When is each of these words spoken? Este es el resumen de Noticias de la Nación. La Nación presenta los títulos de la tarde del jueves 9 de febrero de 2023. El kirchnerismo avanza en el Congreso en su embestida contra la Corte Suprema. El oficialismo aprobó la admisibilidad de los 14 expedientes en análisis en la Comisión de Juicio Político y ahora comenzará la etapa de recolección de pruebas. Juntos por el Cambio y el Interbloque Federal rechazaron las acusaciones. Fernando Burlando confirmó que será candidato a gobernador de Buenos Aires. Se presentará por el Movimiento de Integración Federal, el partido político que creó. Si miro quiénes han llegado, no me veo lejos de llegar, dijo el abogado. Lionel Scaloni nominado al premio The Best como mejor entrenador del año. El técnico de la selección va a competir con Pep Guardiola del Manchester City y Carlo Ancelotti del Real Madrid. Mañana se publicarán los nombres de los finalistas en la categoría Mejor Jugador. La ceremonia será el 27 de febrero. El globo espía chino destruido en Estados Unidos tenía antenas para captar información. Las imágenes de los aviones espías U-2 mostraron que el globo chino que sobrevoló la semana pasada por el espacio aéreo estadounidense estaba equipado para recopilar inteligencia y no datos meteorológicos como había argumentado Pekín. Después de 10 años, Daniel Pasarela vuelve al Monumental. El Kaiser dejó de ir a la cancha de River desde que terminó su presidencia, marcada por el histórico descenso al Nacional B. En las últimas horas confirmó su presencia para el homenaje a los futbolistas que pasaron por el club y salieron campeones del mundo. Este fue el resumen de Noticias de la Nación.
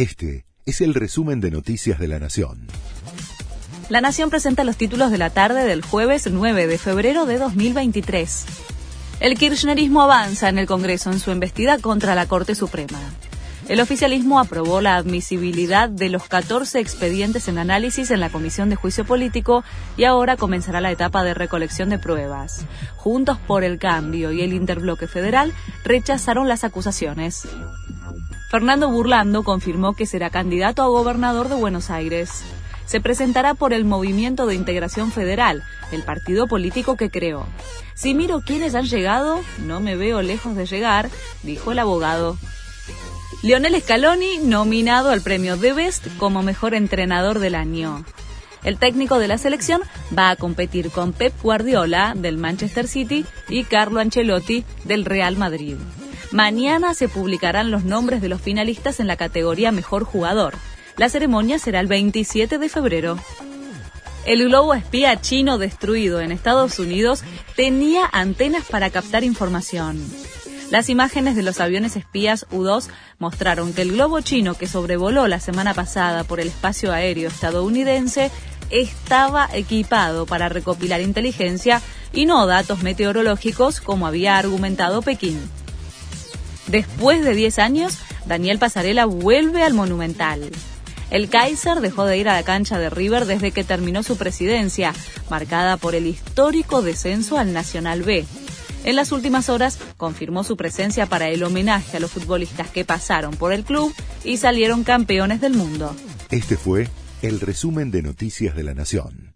Este 0.00 0.46
es 0.64 0.80
el 0.80 0.94
resumen 0.94 1.42
de 1.42 1.50
Noticias 1.50 1.98
de 1.98 2.08
la 2.08 2.18
Nación. 2.18 2.66
La 3.90 4.00
Nación 4.00 4.30
presenta 4.30 4.64
los 4.64 4.78
títulos 4.78 5.10
de 5.10 5.18
la 5.18 5.28
tarde 5.28 5.66
del 5.66 5.82
jueves 5.82 6.26
9 6.26 6.66
de 6.66 6.78
febrero 6.78 7.26
de 7.26 7.36
2023. 7.36 8.46
El 9.20 9.36
kirchnerismo 9.36 10.00
avanza 10.00 10.48
en 10.48 10.56
el 10.56 10.66
Congreso 10.66 11.12
en 11.12 11.18
su 11.20 11.32
embestida 11.32 11.76
contra 11.76 12.14
la 12.14 12.24
Corte 12.24 12.54
Suprema. 12.54 12.98
El 13.68 13.78
oficialismo 13.78 14.40
aprobó 14.40 14.80
la 14.80 14.96
admisibilidad 14.96 15.90
de 15.90 16.08
los 16.08 16.28
14 16.28 16.80
expedientes 16.80 17.46
en 17.48 17.58
análisis 17.58 18.10
en 18.10 18.20
la 18.20 18.30
Comisión 18.30 18.70
de 18.70 18.76
Juicio 18.76 19.04
Político 19.04 19.64
y 19.98 20.04
ahora 20.04 20.38
comenzará 20.38 20.80
la 20.80 20.92
etapa 20.92 21.24
de 21.24 21.34
recolección 21.34 21.90
de 21.90 21.98
pruebas. 21.98 22.64
Juntos 22.96 23.36
por 23.46 23.64
el 23.64 23.78
Cambio 23.78 24.32
y 24.32 24.40
el 24.40 24.54
Interbloque 24.54 25.06
Federal 25.06 25.52
rechazaron 25.84 26.48
las 26.48 26.64
acusaciones. 26.64 27.46
Fernando 28.50 28.90
Burlando 28.90 29.44
confirmó 29.44 29.94
que 29.94 30.06
será 30.06 30.28
candidato 30.28 30.82
a 30.82 30.88
gobernador 30.88 31.48
de 31.48 31.54
Buenos 31.54 31.88
Aires. 31.88 32.42
Se 32.84 33.00
presentará 33.00 33.54
por 33.54 33.72
el 33.72 33.84
Movimiento 33.84 34.44
de 34.46 34.56
Integración 34.56 35.12
Federal, 35.12 35.62
el 35.92 36.02
partido 36.02 36.48
político 36.48 36.96
que 36.96 37.10
creó. 37.10 37.46
Si 37.94 38.12
miro 38.12 38.40
quiénes 38.44 38.74
han 38.74 38.86
llegado, 38.86 39.40
no 39.64 39.78
me 39.78 39.94
veo 39.94 40.20
lejos 40.20 40.56
de 40.56 40.66
llegar, 40.66 41.10
dijo 41.44 41.70
el 41.70 41.78
abogado. 41.78 42.36
Lionel 43.44 43.80
Scaloni 43.80 44.38
nominado 44.38 45.10
al 45.10 45.22
premio 45.22 45.56
The 45.56 45.72
Best 45.72 46.08
como 46.18 46.42
mejor 46.42 46.74
entrenador 46.74 47.38
del 47.38 47.54
año. 47.54 48.04
El 48.64 48.78
técnico 48.78 49.20
de 49.20 49.28
la 49.28 49.38
selección 49.38 49.80
va 50.18 50.30
a 50.30 50.36
competir 50.36 50.90
con 50.90 51.12
Pep 51.12 51.32
Guardiola 51.40 52.14
del 52.16 52.36
Manchester 52.36 52.88
City 52.88 53.24
y 53.48 53.62
Carlo 53.62 54.00
Ancelotti 54.00 54.64
del 54.82 55.04
Real 55.04 55.36
Madrid. 55.36 55.76
Mañana 56.32 56.94
se 56.94 57.08
publicarán 57.08 57.72
los 57.72 57.84
nombres 57.84 58.22
de 58.22 58.28
los 58.28 58.40
finalistas 58.40 59.00
en 59.00 59.08
la 59.08 59.16
categoría 59.16 59.72
Mejor 59.72 60.04
Jugador. 60.04 60.54
La 60.96 61.08
ceremonia 61.08 61.58
será 61.58 61.80
el 61.80 61.88
27 61.88 62.58
de 62.58 62.68
febrero. 62.68 63.18
El 64.26 64.44
globo 64.44 64.74
espía 64.74 65.20
chino 65.20 65.58
destruido 65.58 66.20
en 66.20 66.30
Estados 66.30 66.78
Unidos 66.78 67.24
tenía 67.56 68.08
antenas 68.12 68.64
para 68.70 68.90
captar 68.90 69.24
información. 69.24 69.98
Las 70.70 70.88
imágenes 70.88 71.34
de 71.34 71.42
los 71.42 71.58
aviones 71.58 71.96
espías 71.96 72.46
U-2 72.52 72.88
mostraron 73.18 73.72
que 73.72 73.82
el 73.82 73.92
globo 73.92 74.20
chino 74.20 74.54
que 74.54 74.68
sobrevoló 74.68 75.26
la 75.26 75.40
semana 75.40 75.74
pasada 75.74 76.22
por 76.22 76.38
el 76.38 76.46
espacio 76.46 76.92
aéreo 76.92 77.28
estadounidense 77.28 78.30
estaba 78.70 79.48
equipado 79.52 80.26
para 80.26 80.48
recopilar 80.48 81.00
inteligencia 81.00 81.82
y 82.12 82.24
no 82.26 82.46
datos 82.46 82.84
meteorológicos 82.84 83.80
como 83.80 84.06
había 84.06 84.38
argumentado 84.38 85.02
Pekín. 85.02 85.40
Después 86.66 87.24
de 87.24 87.34
10 87.34 87.58
años, 87.58 87.98
Daniel 88.26 88.58
Pasarela 88.58 89.06
vuelve 89.06 89.62
al 89.62 89.74
Monumental. 89.74 90.50
El 91.10 91.28
Kaiser 91.28 91.80
dejó 91.80 92.04
de 92.04 92.18
ir 92.18 92.28
a 92.28 92.34
la 92.34 92.44
cancha 92.44 92.78
de 92.78 92.88
River 92.88 93.26
desde 93.26 93.50
que 93.50 93.64
terminó 93.64 94.02
su 94.02 94.16
presidencia, 94.16 94.94
marcada 95.28 95.76
por 95.76 95.94
el 95.94 96.06
histórico 96.06 96.82
descenso 96.82 97.36
al 97.38 97.52
Nacional 97.52 98.02
B. 98.02 98.24
En 98.84 98.96
las 98.96 99.12
últimas 99.12 99.48
horas 99.48 99.78
confirmó 99.96 100.44
su 100.44 100.56
presencia 100.56 101.06
para 101.06 101.28
el 101.28 101.42
homenaje 101.42 101.96
a 101.96 102.00
los 102.00 102.12
futbolistas 102.12 102.70
que 102.70 102.84
pasaron 102.84 103.34
por 103.34 103.52
el 103.52 103.64
club 103.64 103.92
y 104.24 104.36
salieron 104.36 104.84
campeones 104.84 105.40
del 105.40 105.54
mundo. 105.54 105.94
Este 106.30 106.56
fue 106.56 106.88
el 107.22 107.40
resumen 107.40 107.90
de 107.90 108.02
Noticias 108.02 108.54
de 108.54 108.62
la 108.62 108.74
Nación. 108.74 109.29